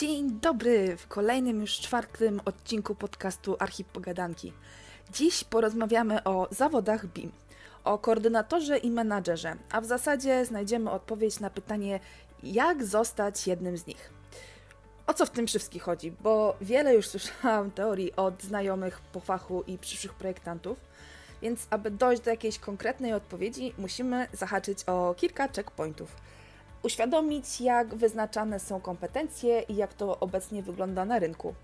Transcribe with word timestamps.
Dzień 0.00 0.40
dobry 0.40 0.96
w 0.96 1.06
kolejnym 1.08 1.60
już 1.60 1.72
czwartym 1.72 2.40
odcinku 2.44 2.94
podcastu 2.94 3.56
Archip 3.58 3.88
Pogadanki. 3.88 4.52
Dziś 5.12 5.44
porozmawiamy 5.44 6.24
o 6.24 6.48
zawodach 6.50 7.06
BIM, 7.06 7.32
o 7.84 7.98
koordynatorze 7.98 8.78
i 8.78 8.90
menadżerze, 8.90 9.56
a 9.70 9.80
w 9.80 9.86
zasadzie 9.86 10.44
znajdziemy 10.44 10.90
odpowiedź 10.90 11.40
na 11.40 11.50
pytanie, 11.50 12.00
jak 12.42 12.84
zostać 12.84 13.46
jednym 13.46 13.78
z 13.78 13.86
nich. 13.86 14.10
O 15.06 15.14
co 15.14 15.26
w 15.26 15.30
tym 15.30 15.46
wszystkim 15.46 15.80
chodzi? 15.80 16.12
Bo 16.20 16.56
wiele 16.60 16.94
już 16.94 17.08
słyszałam 17.08 17.70
teorii 17.70 18.16
od 18.16 18.42
znajomych 18.42 19.00
po 19.00 19.20
fachu 19.20 19.64
i 19.66 19.78
przyszłych 19.78 20.14
projektantów, 20.14 20.78
więc 21.42 21.66
aby 21.70 21.90
dojść 21.90 22.22
do 22.22 22.30
jakiejś 22.30 22.58
konkretnej 22.58 23.12
odpowiedzi, 23.12 23.74
musimy 23.78 24.26
zahaczyć 24.32 24.78
o 24.86 25.14
kilka 25.18 25.48
checkpointów– 25.48 26.16
uświadomić, 26.82 27.60
jak 27.60 27.94
wyznaczane 27.94 28.60
są 28.60 28.80
kompetencje 28.80 29.60
i 29.60 29.76
jak 29.76 29.94
to 29.94 30.20
obecnie 30.20 30.62
wygląda 30.62 31.04
na 31.04 31.18
rynku. 31.18 31.54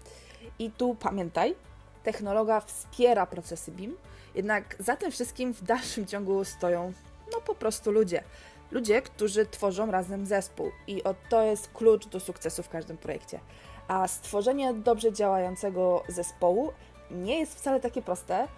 I 0.58 0.70
tu 0.70 0.94
pamiętaj, 0.94 1.54
technologia 2.02 2.60
wspiera 2.60 3.26
procesy 3.26 3.72
BIM, 3.72 3.96
jednak 4.34 4.76
za 4.78 4.96
tym 4.96 5.10
wszystkim 5.10 5.54
w 5.54 5.62
dalszym 5.62 6.06
ciągu 6.06 6.44
stoją 6.44 6.92
no 7.32 7.40
po 7.40 7.54
prostu 7.54 7.92
ludzie. 7.92 8.22
Ludzie, 8.70 9.02
którzy 9.02 9.46
tworzą 9.46 9.90
razem 9.90 10.26
zespół 10.26 10.70
i 10.86 11.02
to 11.28 11.42
jest 11.42 11.70
klucz 11.74 12.06
do 12.06 12.20
sukcesu 12.20 12.62
w 12.62 12.68
każdym 12.68 12.96
projekcie. 12.96 13.40
A 13.88 14.08
stworzenie 14.08 14.74
dobrze 14.74 15.12
działającego 15.12 16.02
zespołu 16.08 16.72
nie 17.10 17.38
jest 17.38 17.54
wcale 17.54 17.80
takie 17.80 18.02
proste. 18.02 18.48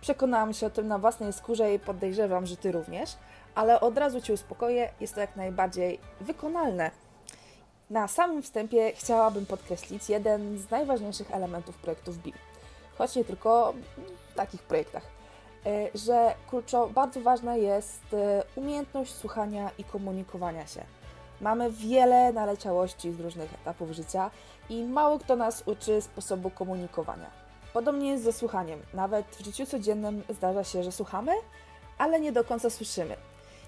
Przekonałam 0.00 0.54
się 0.54 0.66
o 0.66 0.70
tym 0.70 0.88
na 0.88 0.98
własnej 0.98 1.32
skórze 1.32 1.74
i 1.74 1.78
podejrzewam, 1.78 2.46
że 2.46 2.56
Ty 2.56 2.72
również 2.72 3.16
ale 3.54 3.80
od 3.80 3.98
razu 3.98 4.20
Cię 4.20 4.32
uspokoję, 4.32 4.92
jest 5.00 5.14
to 5.14 5.20
jak 5.20 5.36
najbardziej 5.36 5.98
wykonalne. 6.20 6.90
Na 7.90 8.08
samym 8.08 8.42
wstępie 8.42 8.92
chciałabym 8.92 9.46
podkreślić 9.46 10.08
jeden 10.08 10.58
z 10.58 10.70
najważniejszych 10.70 11.30
elementów 11.30 11.76
projektów 11.76 12.18
BIM, 12.18 12.34
choć 12.98 13.16
nie 13.16 13.24
tylko 13.24 13.74
w 14.30 14.34
takich 14.34 14.62
projektach, 14.62 15.02
e, 15.66 15.88
że 15.94 16.34
kluczo, 16.50 16.88
bardzo 16.88 17.20
ważna 17.20 17.56
jest 17.56 18.14
e, 18.14 18.42
umiejętność 18.56 19.14
słuchania 19.14 19.70
i 19.78 19.84
komunikowania 19.84 20.66
się. 20.66 20.84
Mamy 21.40 21.70
wiele 21.70 22.32
naleciałości 22.32 23.12
z 23.12 23.20
różnych 23.20 23.54
etapów 23.54 23.90
życia 23.90 24.30
i 24.68 24.82
mało 24.84 25.18
kto 25.18 25.36
nas 25.36 25.62
uczy 25.66 26.00
sposobu 26.00 26.50
komunikowania. 26.50 27.30
Podobnie 27.72 28.10
jest 28.10 28.24
ze 28.24 28.32
słuchaniem. 28.32 28.82
Nawet 28.94 29.26
w 29.26 29.44
życiu 29.44 29.66
codziennym 29.66 30.22
zdarza 30.28 30.64
się, 30.64 30.84
że 30.84 30.92
słuchamy, 30.92 31.32
ale 31.98 32.20
nie 32.20 32.32
do 32.32 32.44
końca 32.44 32.70
słyszymy 32.70 33.16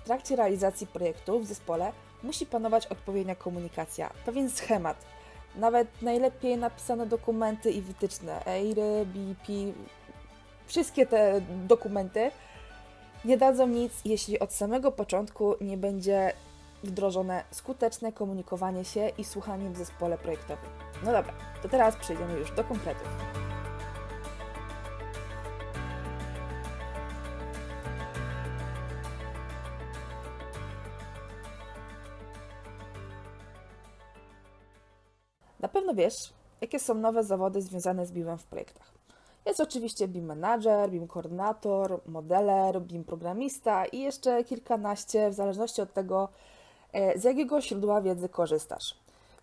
trakcie 0.07 0.37
realizacji 0.37 0.87
projektu 0.87 1.41
w 1.41 1.47
zespole 1.47 1.93
musi 2.23 2.47
panować 2.47 2.87
odpowiednia 2.87 3.35
komunikacja, 3.35 4.11
pewien 4.27 4.51
schemat. 4.51 4.97
Nawet 5.55 6.03
najlepiej 6.03 6.57
napisane 6.57 7.07
dokumenty 7.07 7.71
i 7.71 7.83
wytyczne, 7.83 8.47
EIRY, 8.47 9.07
BP, 9.07 9.53
wszystkie 10.67 11.07
te 11.07 11.41
dokumenty 11.67 12.31
nie 13.25 13.37
dadzą 13.37 13.67
nic, 13.67 13.93
jeśli 14.05 14.39
od 14.39 14.53
samego 14.53 14.93
początku 14.93 15.55
nie 15.61 15.77
będzie 15.77 16.33
wdrożone 16.85 17.45
skuteczne 17.51 18.13
komunikowanie 18.13 18.85
się 18.85 19.09
i 19.19 19.25
słuchanie 19.25 19.71
w 19.71 19.77
zespole 19.77 20.19
projektowym. 20.19 20.71
No 21.05 21.13
dobra, 21.13 21.33
to 21.63 21.69
teraz 21.69 21.97
przejdziemy 21.97 22.39
już 22.39 22.53
do 22.53 22.65
konkretów. 22.65 23.46
Na 35.67 35.71
pewno 35.71 35.95
wiesz, 35.95 36.33
jakie 36.61 36.79
są 36.79 36.95
nowe 36.95 37.25
zawody 37.25 37.63
związane 37.63 38.07
z 38.07 38.13
BIM 38.13 38.39
w 38.39 38.45
projektach. 38.45 38.93
Jest 39.47 39.61
oczywiście 39.61 40.09
BIM 40.09 40.27
Manager, 40.27 40.91
BIM 40.91 41.09
Koordynator, 41.09 42.01
Modeler, 42.07 42.83
BIM 42.83 43.05
Programista 43.05 43.87
i 43.87 44.01
jeszcze 44.01 44.45
kilkanaście, 44.45 45.31
w 45.31 45.35
zależności 45.35 45.83
od 45.83 45.93
tego, 45.93 46.29
e, 46.93 47.19
z 47.19 47.25
jakiego 47.25 47.61
źródła 47.61 48.01
wiedzy 48.01 48.29
korzystasz. 48.29 48.95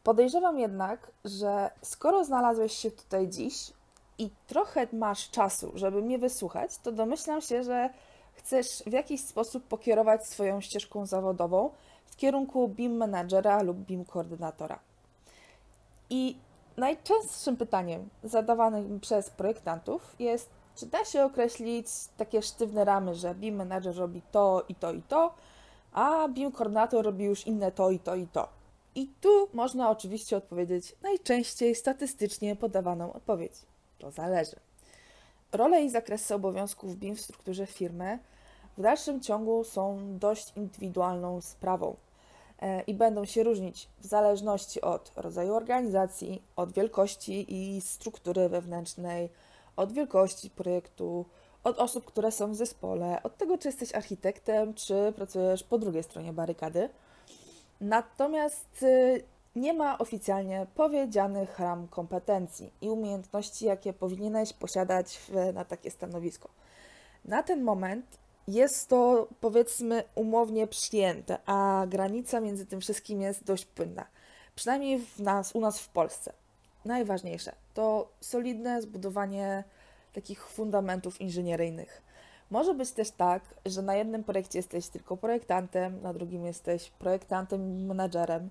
Podejrzewam 0.03 0.59
jednak, 0.59 1.11
że 1.25 1.71
skoro 1.81 2.25
znalazłeś 2.25 2.73
się 2.73 2.91
tutaj 2.91 3.29
dziś 3.29 3.73
i 4.17 4.29
trochę 4.47 4.87
masz 4.93 5.29
czasu, 5.29 5.71
żeby 5.75 6.01
mnie 6.01 6.19
wysłuchać, 6.19 6.77
to 6.77 6.91
domyślam 6.91 7.41
się, 7.41 7.63
że 7.63 7.89
chcesz 8.33 8.83
w 8.85 8.91
jakiś 8.91 9.21
sposób 9.21 9.63
pokierować 9.63 10.27
swoją 10.27 10.61
ścieżką 10.61 11.05
zawodową 11.05 11.69
w 12.05 12.15
kierunku 12.15 12.67
BIM 12.67 12.97
Managera 12.97 13.61
lub 13.61 13.77
BIM 13.77 14.05
Koordynatora. 14.05 14.79
I 16.09 16.37
najczęstszym 16.77 17.57
pytaniem 17.57 18.09
zadawanym 18.23 18.99
przez 18.99 19.29
projektantów 19.29 20.15
jest, 20.19 20.49
czy 20.75 20.85
da 20.85 21.05
się 21.05 21.23
określić 21.25 21.87
takie 22.17 22.41
sztywne 22.41 22.85
ramy, 22.85 23.15
że 23.15 23.35
BIM 23.35 23.55
Manager 23.55 23.95
robi 23.95 24.21
to 24.31 24.63
i 24.69 24.75
to 24.75 24.93
i 24.93 25.01
to, 25.01 25.33
a 25.93 26.27
BIM 26.27 26.51
Koordynator 26.51 27.05
robi 27.05 27.23
już 27.23 27.47
inne 27.47 27.71
to 27.71 27.91
i 27.91 27.99
to 27.99 28.15
i 28.15 28.27
to. 28.27 28.47
I 28.95 29.07
tu 29.21 29.49
można 29.53 29.89
oczywiście 29.89 30.37
odpowiedzieć 30.37 30.95
najczęściej 31.01 31.75
statystycznie 31.75 32.55
podawaną 32.55 33.13
odpowiedź. 33.13 33.53
To 33.99 34.11
zależy. 34.11 34.55
Role 35.51 35.83
i 35.83 35.89
zakresy 35.89 36.35
obowiązków 36.35 36.95
BIM 36.95 37.15
w 37.15 37.21
strukturze 37.21 37.67
firmy 37.67 38.19
w 38.77 38.81
dalszym 38.81 39.21
ciągu 39.21 39.63
są 39.63 39.99
dość 40.19 40.53
indywidualną 40.57 41.41
sprawą. 41.41 41.95
E, 42.63 42.81
i 42.81 42.93
będą 42.93 43.25
się 43.25 43.43
różnić 43.43 43.89
w 43.99 44.05
zależności 44.05 44.81
od 44.81 45.11
rodzaju 45.15 45.53
organizacji, 45.53 46.41
od 46.55 46.73
wielkości 46.73 47.45
i 47.49 47.81
struktury 47.81 48.49
wewnętrznej, 48.49 49.29
od 49.75 49.93
wielkości 49.93 50.49
projektu, 50.49 51.25
od 51.63 51.79
osób, 51.79 52.05
które 52.05 52.31
są 52.31 52.51
w 52.51 52.55
zespole, 52.55 53.23
od 53.23 53.37
tego, 53.37 53.57
czy 53.57 53.67
jesteś 53.67 53.95
architektem, 53.95 54.73
czy 54.73 55.13
pracujesz 55.15 55.63
po 55.63 55.77
drugiej 55.77 56.03
stronie 56.03 56.33
barykady. 56.33 56.89
Natomiast 57.81 58.83
y, 58.83 59.23
nie 59.55 59.73
ma 59.73 59.97
oficjalnie 59.97 60.67
powiedzianych 60.75 61.59
ram 61.59 61.87
kompetencji 61.87 62.73
i 62.81 62.89
umiejętności, 62.89 63.65
jakie 63.65 63.93
powinieneś 63.93 64.53
posiadać 64.53 65.19
na 65.53 65.65
takie 65.65 65.91
stanowisko. 65.91 66.49
Na 67.25 67.43
ten 67.43 67.63
moment 67.63 68.22
jest 68.47 68.89
to 68.89 69.27
powiedzmy 69.39 70.03
umownie 70.15 70.67
przyjęte, 70.67 71.37
a 71.45 71.85
granica 71.89 72.39
między 72.39 72.65
tym 72.65 72.81
wszystkim 72.81 73.21
jest 73.21 73.43
dość 73.43 73.65
płynna. 73.65 74.05
Przynajmniej 74.55 74.99
w 74.99 75.19
nas, 75.19 75.55
u 75.55 75.61
nas 75.61 75.79
w 75.79 75.89
Polsce. 75.89 76.33
Najważniejsze 76.85 77.55
to 77.73 78.11
solidne 78.21 78.81
zbudowanie 78.81 79.63
takich 80.13 80.47
fundamentów 80.47 81.21
inżynieryjnych. 81.21 82.01
Może 82.49 82.73
być 82.73 82.91
też 82.91 83.11
tak, 83.11 83.55
że 83.65 83.81
na 83.81 83.95
jednym 83.95 84.23
projekcie 84.23 84.59
jesteś 84.59 84.87
tylko 84.87 85.17
projektantem, 85.17 86.01
na 86.01 86.13
drugim 86.13 86.45
jesteś 86.45 86.89
projektantem 86.89 87.79
i 87.79 87.85
menadżerem, 87.85 88.49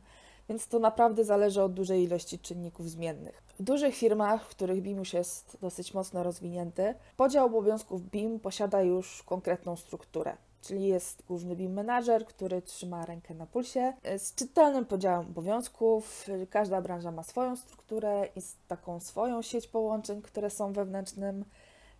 więc 0.49 0.69
to 0.69 0.79
naprawdę 0.79 1.25
zależy 1.25 1.63
od 1.63 1.75
dużej 1.75 2.03
ilości 2.03 2.39
czynników 2.39 2.91
zmiennych. 2.91 3.43
W 3.59 3.63
dużych 3.63 3.95
firmach, 3.95 4.45
w 4.45 4.49
których 4.49 4.83
BIM 4.83 4.99
już 4.99 5.13
jest 5.13 5.59
dosyć 5.61 5.95
mocno 5.95 6.23
rozwinięty, 6.23 6.95
podział 7.17 7.47
obowiązków 7.47 8.11
BIM 8.11 8.41
posiada 8.41 8.83
już 8.83 9.23
konkretną 9.23 9.77
strukturę. 9.77 10.37
Czyli 10.63 10.87
jest 10.87 11.23
główny 11.29 11.57
BIM 11.57 11.75
manager, 11.75 12.27
który 12.27 12.63
trzyma 12.63 13.07
rękę 13.07 13.35
na 13.35 13.47
pulsie, 13.47 13.93
z 14.19 14.35
czytelnym 14.35 14.85
podziałem 14.85 15.27
obowiązków. 15.27 16.27
Każda 16.51 16.83
branża 16.83 17.11
ma 17.11 17.23
swoją 17.23 17.57
strukturę 17.57 18.29
i 18.37 18.41
taką 18.69 19.01
swoją 19.01 19.43
sieć 19.43 19.69
połączeń, 19.69 20.23
które 20.23 20.51
są 20.51 20.73
wewnętrznym 20.73 21.45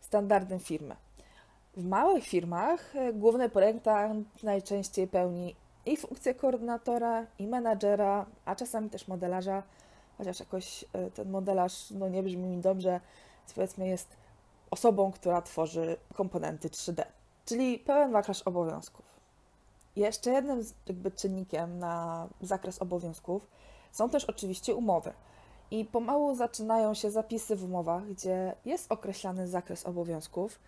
standardem 0.01 0.61
firmy. 0.61 0.97
W 1.77 1.85
małych 1.85 2.25
firmach 2.25 2.97
e, 2.97 3.13
główny 3.13 3.49
projektant 3.49 4.43
najczęściej 4.43 5.09
pełni 5.09 5.55
i 5.87 5.97
funkcję 5.97 6.35
koordynatora, 6.35 7.27
i 7.39 7.47
menadżera, 7.47 8.27
a 8.45 8.55
czasami 8.57 8.91
też 8.91 9.09
modelarza, 9.09 9.63
chociaż 10.19 10.41
jakoś 10.41 10.85
e, 10.93 11.11
ten 11.11 11.31
modelarz 11.31 11.91
no, 11.91 12.09
nie 12.09 12.23
brzmi 12.23 12.47
mi 12.47 12.59
dobrze, 12.59 13.01
powiedzmy 13.55 13.89
jest 13.89 14.17
osobą, 14.71 15.13
która 15.13 15.43
tworzy 15.43 15.97
komponenty 16.15 16.69
3D, 16.69 17.05
czyli 17.47 17.79
pełen 17.79 18.13
wachlarz 18.13 18.43
obowiązków. 18.43 19.05
Jeszcze 19.97 20.31
jednym 20.31 20.65
jakby 20.87 21.11
czynnikiem 21.11 21.79
na 21.79 22.27
zakres 22.41 22.83
obowiązków 22.83 23.47
są 23.93 24.11
też 24.11 24.25
oczywiście 24.25 24.75
umowy. 24.75 25.13
I 25.71 25.85
pomału 25.85 26.35
zaczynają 26.35 26.95
się 26.95 27.11
zapisy 27.11 27.57
w 27.57 27.65
umowach, 27.65 28.07
gdzie 28.07 28.55
jest 28.65 28.93
określany 28.93 29.49
zakres 29.49 29.87
obowiązków, 29.87 30.59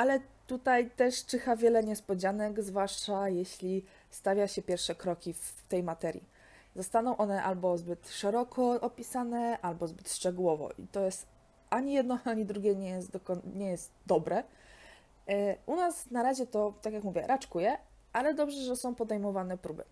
ale 0.00 0.20
tutaj 0.46 0.90
też 0.90 1.26
czyha 1.26 1.56
wiele 1.56 1.84
niespodzianek, 1.84 2.62
zwłaszcza 2.62 3.28
jeśli 3.28 3.84
stawia 4.10 4.48
się 4.48 4.62
pierwsze 4.62 4.94
kroki 4.94 5.32
w 5.32 5.62
tej 5.68 5.82
materii. 5.82 6.24
Zostaną 6.76 7.16
one 7.16 7.42
albo 7.42 7.78
zbyt 7.78 8.08
szeroko 8.08 8.80
opisane, 8.80 9.58
albo 9.62 9.86
zbyt 9.86 10.12
szczegółowo. 10.12 10.70
I 10.78 10.86
to 10.86 11.00
jest 11.00 11.26
ani 11.70 11.92
jedno, 11.92 12.18
ani 12.32 12.44
drugie 12.44 12.74
nie 12.74 12.88
jest, 12.88 13.18
nie 13.54 13.66
jest 13.66 13.90
dobre. 14.06 14.42
E, 15.28 15.56
u 15.66 15.76
nas 15.76 16.10
na 16.10 16.22
razie 16.22 16.46
to, 16.46 16.74
tak 16.82 16.92
jak 16.92 17.04
mówię, 17.04 17.26
raczkuje, 17.26 17.78
ale 18.12 18.34
dobrze, 18.34 18.60
że 18.60 18.76
są 18.76 18.94
podejmowane 18.94 19.58
próby. 19.58 19.84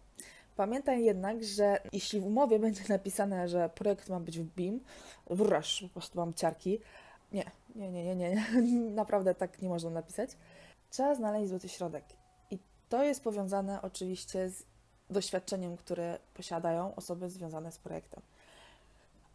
Pamiętaj 0.57 1.05
jednak, 1.05 1.45
że 1.45 1.81
jeśli 1.93 2.21
w 2.21 2.27
umowie 2.27 2.59
będzie 2.59 2.83
napisane, 2.89 3.49
że 3.49 3.71
projekt 3.75 4.09
ma 4.09 4.21
być 4.21 4.39
w 4.39 4.45
BIM, 4.45 4.81
wraż, 5.31 5.83
po 5.83 5.89
prostu 5.89 6.19
mam 6.19 6.35
ciarki. 6.35 6.81
Nie, 7.33 7.51
nie, 7.75 7.93
nie, 7.93 8.17
nie, 8.17 8.17
nie, 8.17 8.45
naprawdę 9.03 9.35
tak 9.35 9.63
nie 9.63 9.69
można 9.69 9.91
napisać. 9.91 10.31
Trzeba 10.91 11.15
znaleźć 11.15 11.49
złoty 11.49 11.69
środek. 11.69 12.05
I 12.51 12.59
to 12.89 13.05
jest 13.05 13.25
powiązane 13.25 13.83
oczywiście 13.83 14.51
z 14.51 14.65
doświadczeniem, 15.11 15.77
które 15.77 16.19
posiadają 16.35 16.95
osoby 16.95 17.31
związane 17.31 17.73
z 17.73 17.79
projektem. 17.79 18.23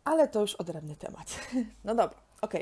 Ale 0.03 0.27
to 0.27 0.41
już 0.41 0.55
odrębny 0.55 0.95
temat. 0.95 1.39
No 1.85 1.95
dobra, 1.95 2.17
ok. 2.41 2.53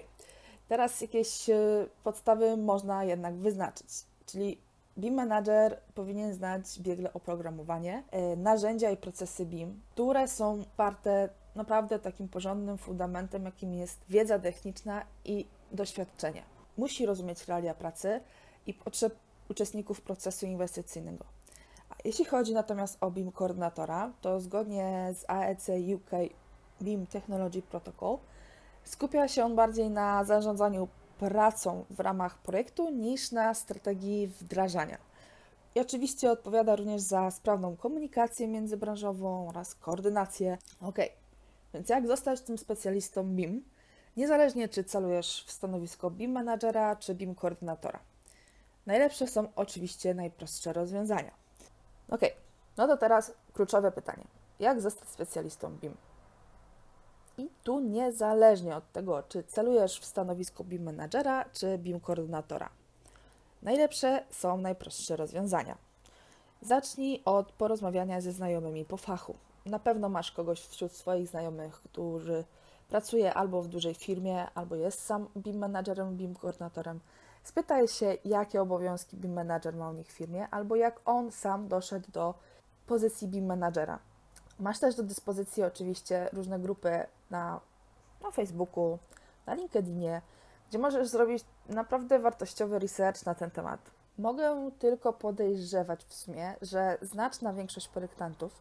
Teraz 0.68 1.02
jakieś 1.02 1.50
e, 1.50 1.56
podstawy 2.04 2.58
można 2.58 3.04
jednak 3.04 3.36
wyznaczyć. 3.36 3.88
Czyli 4.26 4.58
BIM 4.98 5.14
Manager 5.14 5.80
powinien 5.96 6.34
znać 6.34 6.80
biegle 6.80 7.14
oprogramowanie, 7.14 8.04
e, 8.12 8.36
narzędzia 8.36 8.92
i 8.92 8.98
procesy 8.98 9.46
BIM, 9.46 9.82
które 9.92 10.28
są 10.28 10.64
parte 10.78 11.30
naprawdę 11.56 12.00
takim 12.00 12.30
porządnym 12.30 12.78
fundamentem, 12.78 13.46
jakim 13.46 13.74
jest 13.74 14.00
wiedza 14.10 14.40
techniczna 14.40 15.06
i 15.26 15.48
doświadczenie. 15.72 16.44
Musi 16.78 17.06
rozumieć 17.06 17.48
realia 17.48 17.74
pracy 17.74 18.22
i 18.68 18.74
potrzeb 18.74 19.16
uczestników 19.50 20.02
procesu 20.02 20.46
inwestycyjnego. 20.46 21.26
Jeśli 22.06 22.26
chodzi 22.26 22.54
natomiast 22.54 22.98
o 23.02 23.12
BIM 23.12 23.32
koordynatora, 23.32 24.12
to 24.22 24.40
zgodnie 24.40 25.14
z 25.14 25.30
AEC 25.30 25.70
UK 25.96 26.12
BIM 26.82 27.08
Technology 27.08 27.62
Protocol 27.62 28.18
skupia 28.84 29.28
się 29.28 29.46
on 29.46 29.56
bardziej 29.56 29.90
na 29.90 30.24
zarządzaniu 30.24 30.88
pracą 31.20 31.86
w 31.90 32.00
ramach 32.00 32.38
projektu 32.38 32.90
niż 32.90 33.32
na 33.32 33.54
strategii 33.54 34.28
wdrażania. 34.28 34.98
I 35.76 35.80
oczywiście 35.80 36.32
odpowiada 36.32 36.76
również 36.76 37.02
za 37.02 37.32
sprawną 37.32 37.76
komunikację 37.76 38.48
międzybranżową 38.48 39.50
oraz 39.50 39.76
koordynację. 39.76 40.58
Ok, 40.82 40.98
więc 41.74 41.90
jak 41.90 42.08
zostać 42.08 42.42
tym 42.42 42.58
specjalistą 42.58 43.24
BIM? 43.24 43.64
Niezależnie 44.18 44.70
czy 44.70 44.84
celujesz 44.84 45.44
w 45.48 45.52
stanowisko 45.52 46.12
BIM 46.12 46.32
managera 46.32 46.96
czy 46.96 47.16
BIM 47.16 47.36
koordynatora. 47.36 48.00
Najlepsze 48.86 49.28
są 49.28 49.48
oczywiście 49.56 50.14
najprostsze 50.14 50.74
rozwiązania. 50.74 51.32
Ok, 52.10 52.22
no 52.78 52.88
to 52.88 52.98
teraz 52.98 53.34
kluczowe 53.54 53.92
pytanie. 53.92 54.24
Jak 54.60 54.82
zostać 54.82 55.10
specjalistą 55.10 55.78
BIM? 55.78 55.96
I 57.38 57.50
tu 57.64 57.80
niezależnie 57.80 58.76
od 58.76 58.92
tego, 58.92 59.24
czy 59.24 59.44
celujesz 59.44 60.00
w 60.00 60.06
stanowisko 60.06 60.64
BIM 60.64 60.84
managera 60.84 61.46
czy 61.54 61.78
BIM 61.78 62.00
koordynatora. 62.00 62.70
Najlepsze 63.62 64.26
są 64.30 64.58
najprostsze 64.58 65.16
rozwiązania. 65.16 65.78
Zacznij 66.62 67.22
od 67.26 67.52
porozmawiania 67.52 68.22
ze 68.22 68.32
znajomymi 68.32 68.86
po 68.86 68.98
fachu. 68.98 69.36
Na 69.66 69.80
pewno 69.80 70.10
masz 70.10 70.32
kogoś 70.32 70.62
wśród 70.62 70.92
swoich 70.92 71.28
znajomych, 71.28 71.74
który 71.74 72.44
pracuje 72.90 73.34
albo 73.34 73.62
w 73.62 73.68
dużej 73.68 73.96
firmie, 73.96 74.50
albo 74.56 74.76
jest 74.76 75.06
sam 75.06 75.28
BIM 75.38 75.58
managerem, 75.58 76.18
BIM 76.18 76.36
koordynatorem. 76.36 77.00
Spytaj 77.44 77.88
się, 77.88 78.18
jakie 78.26 78.62
obowiązki 78.62 79.18
BIM 79.18 79.34
manager 79.34 79.76
ma 79.76 79.90
u 79.90 79.94
nich 79.94 80.08
w 80.08 80.12
firmie, 80.12 80.48
albo 80.50 80.76
jak 80.76 81.02
on 81.06 81.32
sam 81.32 81.68
doszedł 81.68 82.12
do 82.12 82.34
pozycji 82.88 83.28
BIM 83.28 83.46
managera. 83.46 84.00
Masz 84.60 84.80
też 84.80 84.96
do 84.96 85.04
dyspozycji 85.04 85.64
oczywiście 85.64 86.30
różne 86.34 86.60
grupy 86.60 87.06
na, 87.30 87.60
na 88.24 88.32
Facebooku, 88.32 89.00
na 89.46 89.54
LinkedInie, 89.54 90.22
gdzie 90.70 90.80
możesz 90.80 91.08
zrobić 91.08 91.44
naprawdę 91.70 92.20
wartościowy 92.20 92.80
research 92.80 93.26
na 93.26 93.36
ten 93.36 93.52
temat. 93.52 93.80
Mogę 94.18 94.72
tylko 94.80 95.14
podejrzewać 95.14 96.06
w 96.06 96.14
sumie, 96.14 96.56
że 96.62 96.98
znaczna 97.02 97.54
większość 97.54 97.88
projektantów 97.88 98.52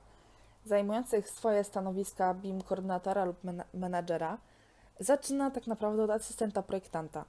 zajmujących 0.64 1.30
swoje 1.30 1.64
stanowiska 1.64 2.34
BIM 2.34 2.62
koordynatora 2.62 3.24
lub 3.24 3.36
menadżera 3.74 4.38
zaczyna 5.00 5.50
tak 5.50 5.66
naprawdę 5.66 6.04
od 6.04 6.10
asystenta 6.10 6.62
projektanta. 6.62 7.24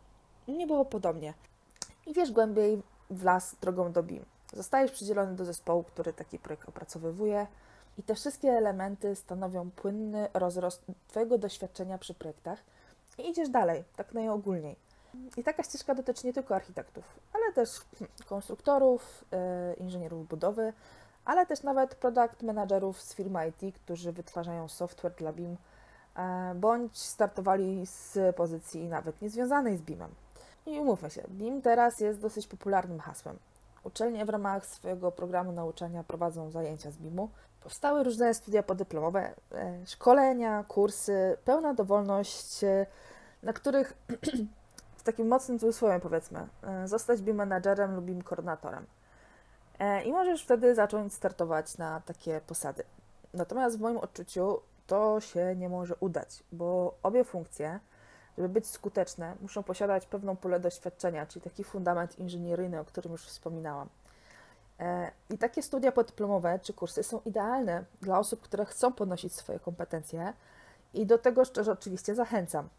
Nie 0.47 0.67
było 0.67 0.85
podobnie. 0.85 1.33
I 2.07 2.13
wiesz 2.13 2.31
głębiej 2.31 2.81
w 3.09 3.23
las 3.23 3.55
drogą 3.61 3.91
do 3.91 4.03
BIM. 4.03 4.25
Zostajesz 4.53 4.91
przydzielony 4.91 5.35
do 5.35 5.45
zespołu, 5.45 5.83
który 5.83 6.13
taki 6.13 6.39
projekt 6.39 6.69
opracowywuje, 6.69 7.47
i 7.97 8.03
te 8.03 8.15
wszystkie 8.15 8.49
elementy 8.49 9.15
stanowią 9.15 9.71
płynny 9.71 10.27
rozrost 10.33 10.85
Twojego 11.07 11.37
doświadczenia 11.37 11.97
przy 11.97 12.13
projektach 12.13 12.59
i 13.17 13.29
idziesz 13.29 13.49
dalej, 13.49 13.83
tak 13.95 14.13
najogólniej. 14.13 14.75
I 15.37 15.43
taka 15.43 15.63
ścieżka 15.63 15.95
dotyczy 15.95 16.27
nie 16.27 16.33
tylko 16.33 16.55
architektów, 16.55 17.19
ale 17.33 17.53
też 17.53 17.69
konstruktorów, 18.25 19.25
yy, 19.31 19.73
inżynierów 19.73 20.27
budowy, 20.27 20.73
ale 21.25 21.45
też 21.45 21.63
nawet 21.63 21.95
product 21.95 22.43
managerów 22.43 23.01
z 23.01 23.15
firmy 23.15 23.47
IT, 23.47 23.75
którzy 23.75 24.11
wytwarzają 24.11 24.67
software 24.67 25.15
dla 25.15 25.33
BIM, 25.33 25.51
yy, 25.51 26.23
bądź 26.55 26.97
startowali 26.97 27.85
z 27.85 28.35
pozycji 28.35 28.87
nawet 28.87 29.21
niezwiązanej 29.21 29.77
z 29.77 29.81
BIM-em. 29.81 30.11
I 30.65 30.79
umówmy 30.79 31.09
się, 31.09 31.23
BIM 31.29 31.61
teraz 31.61 31.99
jest 31.99 32.21
dosyć 32.21 32.47
popularnym 32.47 32.99
hasłem. 32.99 33.37
Uczelnie 33.83 34.25
w 34.25 34.29
ramach 34.29 34.65
swojego 34.65 35.11
programu 35.11 35.51
nauczania 35.51 36.03
prowadzą 36.03 36.51
zajęcia 36.51 36.91
z 36.91 36.97
BIM-u, 36.97 37.29
Powstały 37.61 38.03
różne 38.03 38.33
studia 38.33 38.63
podyplomowe, 38.63 39.33
e, 39.51 39.85
szkolenia, 39.85 40.63
kursy, 40.67 41.37
pełna 41.45 41.73
dowolność, 41.73 42.63
e, 42.63 42.85
na 43.43 43.53
których 43.53 43.93
w 45.01 45.03
takim 45.03 45.27
mocnym 45.27 45.59
cudzysłowie 45.59 45.99
powiedzmy, 45.99 46.47
e, 46.63 46.87
zostać 46.87 47.21
BIM 47.21 47.35
menadżerem 47.35 47.95
lub 47.95 48.05
BIM 48.05 48.21
koordynatorem. 48.21 48.85
I 50.05 50.11
możesz 50.11 50.43
wtedy 50.43 50.75
zacząć 50.75 51.13
startować 51.13 51.77
na 51.77 52.01
takie 52.01 52.41
posady. 52.47 52.83
Natomiast 53.33 53.77
w 53.77 53.81
moim 53.81 53.97
odczuciu 53.97 54.61
to 54.87 55.21
się 55.21 55.55
nie 55.55 55.69
może 55.69 55.95
udać, 55.95 56.43
bo 56.51 56.97
obie 57.03 57.23
funkcje, 57.23 57.79
żeby 58.37 58.49
być 58.49 58.67
skuteczne, 58.67 59.35
muszą 59.41 59.63
posiadać 59.63 60.05
pewną 60.05 60.35
pulę 60.35 60.59
doświadczenia, 60.59 61.25
czyli 61.25 61.41
taki 61.41 61.63
fundament 61.63 62.19
inżynieryjny, 62.19 62.79
o 62.79 62.85
którym 62.85 63.11
już 63.11 63.25
wspominałam. 63.25 63.89
E, 64.79 65.11
I 65.29 65.37
takie 65.37 65.63
studia 65.63 65.91
podyplomowe 65.91 66.59
czy 66.59 66.73
kursy 66.73 67.03
są 67.03 67.21
idealne 67.25 67.83
dla 68.01 68.19
osób, 68.19 68.41
które 68.41 68.65
chcą 68.65 68.93
podnosić 68.93 69.35
swoje 69.35 69.59
kompetencje 69.59 70.33
i 70.93 71.05
do 71.05 71.17
tego 71.17 71.45
szczerze 71.45 71.71
oczywiście 71.71 72.15
zachęcam. 72.15 72.69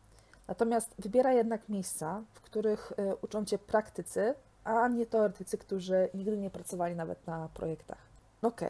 Natomiast 0.49 0.95
wybiera 0.99 1.33
jednak 1.33 1.69
miejsca, 1.69 2.23
w 2.33 2.41
których 2.41 2.93
e, 2.97 3.17
uczą 3.17 3.45
cię 3.45 3.59
praktycy, 3.59 4.35
a 4.65 4.89
nie 4.89 5.07
teoretycy, 5.07 5.59
którzy 5.59 6.09
nigdy 6.15 6.39
nie 6.39 6.51
pracowali 6.51 6.97
nawet 6.97 7.27
na 7.27 7.49
projektach. 7.55 7.99
Ok, 8.43 8.61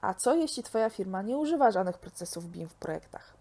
a 0.00 0.14
co 0.14 0.34
jeśli 0.34 0.62
Twoja 0.62 0.90
firma 0.90 1.22
nie 1.22 1.36
używa 1.36 1.70
żadnych 1.70 1.98
procesów 1.98 2.46
BIM 2.46 2.68
w 2.68 2.74
projektach? 2.74 3.34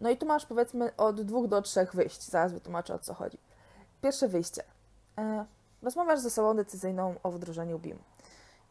No 0.00 0.10
i 0.10 0.16
tu 0.16 0.26
masz 0.26 0.46
powiedzmy 0.46 0.96
od 0.96 1.22
dwóch 1.22 1.48
do 1.48 1.62
trzech 1.62 1.94
wyjść, 1.94 2.22
zaraz 2.22 2.52
wytłumaczę 2.52 2.94
o 2.94 2.98
co 2.98 3.14
chodzi. 3.14 3.38
Pierwsze 4.02 4.28
wyjście. 4.28 4.64
E, 5.18 5.44
rozmawiasz 5.82 6.20
z 6.20 6.26
osobą 6.26 6.56
decyzyjną 6.56 7.14
o 7.22 7.30
wdrożeniu 7.30 7.78
BIM. 7.78 7.98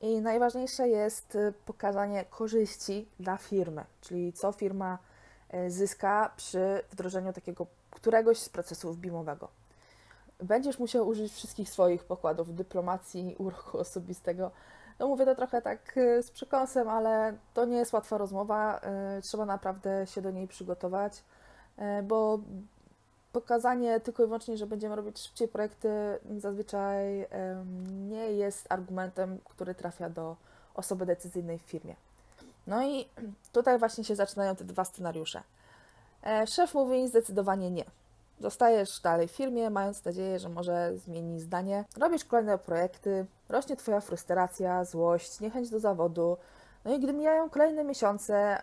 I 0.02 0.22
najważniejsze 0.22 0.88
jest 0.88 1.36
y, 1.36 1.54
pokazanie 1.66 2.26
korzyści 2.26 3.08
dla 3.20 3.38
firmy, 3.38 3.86
czyli 4.02 4.34
co 4.34 4.52
firma 4.52 4.98
zyska 5.68 6.32
przy 6.38 6.82
wdrożeniu 6.92 7.34
takiego 7.34 7.68
któregoś 7.92 8.38
z 8.38 8.50
procesów 8.50 8.98
BIM-owego. 8.98 9.48
Będziesz 10.40 10.80
musiał 10.80 11.08
użyć 11.08 11.34
wszystkich 11.34 11.70
swoich 11.70 12.04
pokładów 12.04 12.56
dyplomacji, 12.56 13.36
uroku 13.38 13.78
osobistego. 13.78 14.52
No 15.00 15.08
mówię 15.08 15.26
to 15.26 15.36
trochę 15.36 15.62
tak 15.62 15.98
y, 15.98 16.24
z 16.24 16.32
przekąsem, 16.32 16.90
ale 16.90 17.34
to 17.54 17.66
nie 17.66 17.78
jest 17.78 17.94
łatwa 17.94 18.18
rozmowa. 18.18 18.82
Trzeba 19.22 19.46
naprawdę 19.46 20.08
się 20.08 20.22
do 20.22 20.32
niej 20.32 20.48
przygotować, 20.48 21.24
bo 22.04 22.40
pokazanie 23.32 24.00
tylko 24.00 24.24
i 24.24 24.26
wyłącznie, 24.26 24.58
że 24.58 24.68
będziemy 24.68 24.96
robić 24.96 25.20
szybciej 25.20 25.48
projekty, 25.48 25.90
zazwyczaj 26.38 27.28
nie 28.10 28.32
jest 28.32 28.72
argumentem, 28.72 29.40
który 29.46 29.76
trafia 29.76 30.10
do 30.10 30.36
osoby 30.76 31.06
decyzyjnej 31.06 31.60
w 31.60 31.62
firmie. 31.62 31.96
No 32.68 32.84
i 32.84 33.08
tutaj 33.52 33.80
właśnie 33.80 34.04
się 34.04 34.16
zaczynają 34.16 34.56
te 34.56 34.64
dwa 34.64 34.86
scenariusze. 34.86 35.44
E, 36.24 36.48
szef 36.48 36.74
mówi 36.74 37.08
zdecydowanie 37.08 37.72
nie. 37.72 37.84
Zostajesz 38.40 39.00
dalej 39.00 39.28
w 39.28 39.32
firmie, 39.32 39.70
mając 39.70 40.06
nadzieję, 40.06 40.40
że 40.40 40.50
może 40.50 40.98
zmieni 40.98 41.40
zdanie. 41.40 41.86
Robisz 41.98 42.26
kolejne 42.26 42.58
projekty, 42.58 43.26
rośnie 43.50 43.76
Twoja 43.76 44.02
frustracja, 44.02 44.86
złość, 44.86 45.40
niechęć 45.40 45.70
do 45.70 45.80
zawodu. 45.80 46.38
No 46.86 46.96
i 46.96 47.00
gdy 47.00 47.14
mijają 47.14 47.50
kolejne 47.50 47.84
miesiące, 47.84 48.62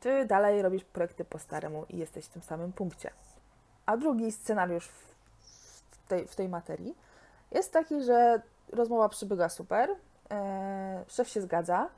Ty 0.00 0.26
dalej 0.26 0.62
robisz 0.62 0.84
projekty 0.84 1.24
po 1.24 1.38
staremu 1.38 1.84
i 1.88 1.98
jesteś 1.98 2.24
w 2.24 2.28
tym 2.28 2.42
samym 2.42 2.72
punkcie. 2.72 3.10
A 3.86 3.96
drugi 3.96 4.32
scenariusz 4.32 4.88
w 4.88 6.08
tej, 6.08 6.26
w 6.26 6.36
tej 6.36 6.48
materii 6.48 6.94
jest 7.50 7.72
taki, 7.72 8.02
że 8.02 8.42
rozmowa 8.72 9.08
przybyga 9.08 9.48
super, 9.48 9.90
e, 10.30 11.04
szef 11.08 11.28
się 11.28 11.40
zgadza, 11.40 11.88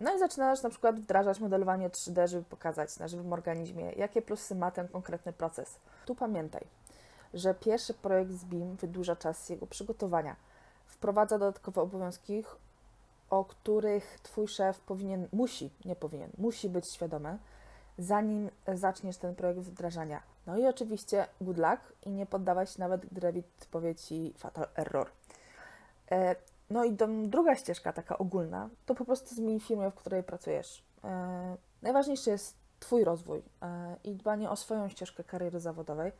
no 0.00 0.14
i 0.14 0.18
zaczynasz 0.18 0.62
na 0.62 0.70
przykład 0.70 1.00
wdrażać 1.00 1.40
modelowanie 1.40 1.90
3D, 1.90 2.28
żeby 2.28 2.44
pokazać 2.44 2.98
na 2.98 3.08
żywym 3.08 3.32
organizmie, 3.32 3.92
jakie 3.92 4.22
plusy 4.22 4.54
ma 4.54 4.70
ten 4.70 4.88
konkretny 4.88 5.32
proces. 5.32 5.76
Tu 6.06 6.14
pamiętaj, 6.14 6.62
że 7.34 7.54
pierwszy 7.54 7.94
projekt 7.94 8.32
z 8.32 8.44
BIM 8.44 8.76
wydłuża 8.76 9.16
czas 9.16 9.48
jego 9.48 9.66
przygotowania, 9.66 10.36
wprowadza 10.86 11.38
dodatkowe 11.38 11.80
obowiązki 11.80 12.44
o 13.32 13.44
których 13.44 14.20
Twój 14.22 14.48
szef 14.48 14.80
powinien, 14.80 15.28
musi, 15.32 15.70
nie 15.84 15.96
powinien, 15.96 16.30
musi 16.38 16.68
być 16.68 16.88
świadomy, 16.88 17.38
zanim 17.98 18.50
zaczniesz 18.74 19.16
ten 19.16 19.34
projekt 19.34 19.60
wdrażania. 19.60 20.22
No 20.46 20.58
i 20.58 20.66
oczywiście 20.66 21.26
good 21.40 21.56
luck 21.56 21.92
i 22.06 22.10
nie 22.10 22.26
poddawaj 22.26 22.66
się 22.66 22.80
nawet, 22.80 23.06
gdy 23.06 23.20
Revit 23.20 23.66
powie 23.70 23.94
Ci 23.94 24.34
fatal 24.38 24.66
error. 24.76 25.10
E, 26.72 26.74
no 26.74 26.84
i 26.84 26.92
druga 27.28 27.56
ścieżka, 27.56 27.92
taka 27.92 28.18
ogólna, 28.18 28.68
to 28.86 28.94
po 28.94 29.04
prostu 29.04 29.34
zmień 29.34 29.60
firmę, 29.60 29.90
w 29.90 29.94
której 29.94 30.22
pracujesz. 30.22 30.82
E, 31.04 31.56
najważniejszy 31.82 32.30
jest 32.30 32.62
Twój 32.80 33.04
rozwój 33.04 33.42
e, 33.62 33.96
i 34.04 34.14
dbanie 34.14 34.50
o 34.50 34.56
swoją 34.56 34.88
ścieżkę 34.88 35.24
kariery 35.24 35.60
zawodowej. 35.60 36.12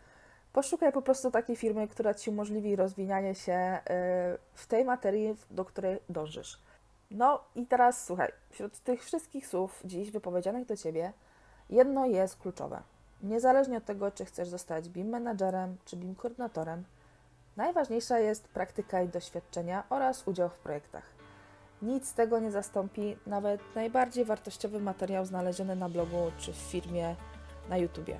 Poszukaj 0.52 0.92
po 0.92 1.02
prostu 1.02 1.30
takiej 1.30 1.56
firmy, 1.56 1.88
która 1.88 2.14
Ci 2.14 2.30
umożliwi 2.30 2.76
rozwijanie 2.76 3.34
się 3.34 3.78
w 4.54 4.66
tej 4.66 4.84
materii, 4.84 5.36
do 5.50 5.64
której 5.64 5.98
dążysz. 6.08 6.58
No 7.10 7.40
i 7.54 7.66
teraz 7.66 8.04
słuchaj, 8.04 8.32
wśród 8.50 8.78
tych 8.78 9.04
wszystkich 9.04 9.46
słów 9.46 9.82
dziś 9.84 10.10
wypowiedzianych 10.10 10.66
do 10.66 10.76
Ciebie, 10.76 11.12
jedno 11.70 12.06
jest 12.06 12.36
kluczowe. 12.36 12.82
Niezależnie 13.22 13.78
od 13.78 13.84
tego, 13.84 14.10
czy 14.10 14.24
chcesz 14.24 14.48
zostać 14.48 14.88
BIM 14.88 15.08
menadżerem 15.08 15.76
czy 15.84 15.96
BIM 15.96 16.14
koordynatorem, 16.14 16.84
najważniejsza 17.56 18.18
jest 18.18 18.48
praktyka 18.48 19.02
i 19.02 19.08
doświadczenia 19.08 19.84
oraz 19.90 20.28
udział 20.28 20.48
w 20.48 20.58
projektach. 20.58 21.04
Nic 21.82 22.08
z 22.08 22.14
tego 22.14 22.38
nie 22.38 22.50
zastąpi 22.50 23.16
nawet 23.26 23.60
najbardziej 23.74 24.24
wartościowy 24.24 24.80
materiał 24.80 25.26
znaleziony 25.26 25.76
na 25.76 25.88
blogu 25.88 26.32
czy 26.38 26.52
w 26.52 26.56
firmie 26.56 27.16
na 27.68 27.76
YouTubie. 27.76 28.18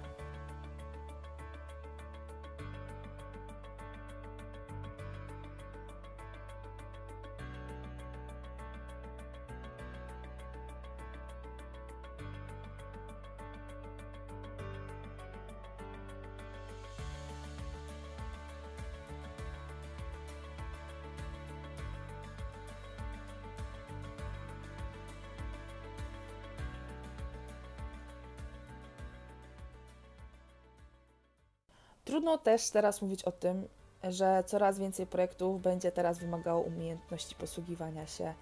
Trudno 32.13 32.39
też 32.39 32.71
teraz 32.71 33.03
mówić 33.03 33.25
o 33.25 33.33
tym, 33.33 33.69
że 34.05 34.45
coraz 34.47 34.79
więcej 34.79 35.07
projektów 35.07 35.63
będzie 35.63 35.93
teraz 35.93 36.19
wymagało 36.19 36.61
umiejętności 36.61 37.35
posługiwania 37.35 38.07
się 38.07 38.35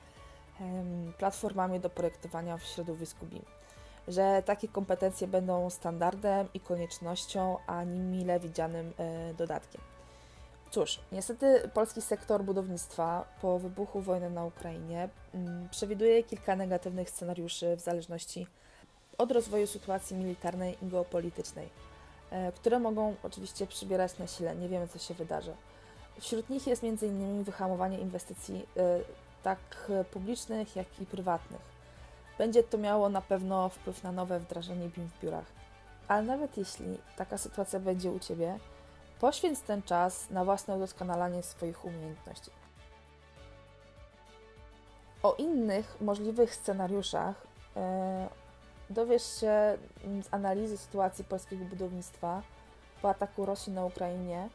platformami 1.19 1.81
do 1.81 1.91
projektowania 1.91 2.57
w 2.57 2.63
środowisku 2.63 3.27
BIM. 3.27 3.43
Że 4.09 4.43
takie 4.47 4.69
kompetencje 4.69 5.27
będą 5.27 5.71
standardem 5.71 6.49
i 6.55 6.61
koniecznością, 6.61 7.57
a 7.67 7.85
nie 7.85 8.01
mile 8.01 8.41
widzianym 8.41 8.93
e, 8.99 9.35
dodatkiem. 9.35 9.81
Cóż, 10.71 11.01
niestety 11.13 11.71
polski 11.75 12.03
sektor 12.03 12.45
budownictwa 12.45 13.25
po 13.41 13.59
wybuchu 13.59 14.01
wojny 14.01 14.31
na 14.31 14.45
Ukrainie 14.45 15.09
przewiduje 15.71 16.23
kilka 16.23 16.57
negatywnych 16.57 17.11
scenariuszy 17.11 17.77
w 17.77 17.81
zależności 17.81 18.47
od 19.19 19.33
rozwoju 19.33 19.67
sytuacji 19.67 20.17
militarnej 20.17 20.77
i 20.83 20.87
geopolitycznej 20.87 21.90
które 22.55 22.79
mogą 22.79 23.15
oczywiście 23.23 23.67
przybierać 23.67 24.19
na 24.19 24.27
sile. 24.27 24.57
Nie 24.57 24.69
wiemy, 24.69 24.89
co 24.89 24.99
się 24.99 25.15
wydarzy. 25.15 25.53
Wśród 26.21 26.51
nich 26.51 26.67
jest 26.67 26.85
m.in. 26.85 27.45
wyhamowanie 27.45 27.99
inwestycji 27.99 28.67
e, 28.77 29.01
tak 29.43 29.91
publicznych, 30.11 30.77
jak 30.77 31.01
i 31.01 31.07
prywatnych. 31.07 31.61
Będzie 32.39 32.63
to 32.63 32.79
miało 32.79 33.09
na 33.09 33.21
pewno 33.21 33.69
wpływ 33.69 34.03
na 34.03 34.13
nowe 34.13 34.41
wdrażanie 34.41 34.89
BIM 34.89 35.09
w 35.09 35.21
biurach. 35.23 35.45
Ale 36.09 36.23
nawet 36.23 36.57
jeśli 36.57 36.99
taka 37.17 37.39
sytuacja 37.39 37.81
będzie 37.81 38.11
u 38.11 38.19
Ciebie, 38.19 38.59
poświęć 39.21 39.61
ten 39.61 39.83
czas 39.83 40.31
na 40.31 40.45
własne 40.45 40.77
udoskonalanie 40.77 41.43
swoich 41.43 41.85
umiejętności. 41.85 42.51
O 45.23 45.35
innych 45.35 45.97
możliwych 46.01 46.55
scenariuszach 46.55 47.47
e, 47.77 48.29
dowiesz 48.91 49.41
się 49.41 49.79
z 50.23 50.35
analizy 50.35 50.79
sytuacji 50.79 51.25
polskiego 51.25 51.65
budownictwa 51.65 52.43
po 53.03 53.11
ataku 53.11 53.47
Rosji 53.47 53.73
na 53.73 53.85
Ukrainie, 53.85 54.49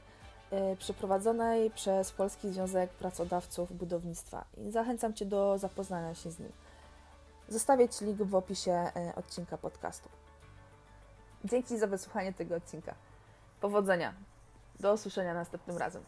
yy, 0.51 0.75
przeprowadzonej 0.75 1.71
przez 1.71 2.11
Polski 2.11 2.49
Związek 2.49 2.89
Pracodawców 2.89 3.73
Budownictwa 3.77 4.45
i 4.57 4.71
zachęcam 4.71 5.13
Cię 5.13 5.25
do 5.25 5.57
zapoznania 5.57 6.15
się 6.15 6.31
z 6.31 6.39
nim. 6.39 6.51
Zostawię 7.49 7.89
Ci 7.89 8.05
link 8.05 8.21
w 8.21 8.35
opisie 8.35 8.91
yy, 8.95 9.15
odcinka 9.15 9.57
podcastu. 9.57 10.09
Dzięki 11.45 11.77
za 11.77 11.87
wysłuchanie 11.87 12.33
tego 12.33 12.55
odcinka. 12.55 12.95
Powodzenia. 13.61 14.13
Do 14.79 14.93
usłyszenia 14.93 15.33
następnym 15.33 15.77
razem. 15.77 16.03